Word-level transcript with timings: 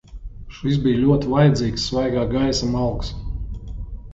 Šis 0.59 0.77
bija 0.85 1.01
ļoti 1.01 1.29
vajadzīgs 1.33 1.85
svaigā 1.91 2.25
gaisa 2.33 2.71
malks. 2.73 3.13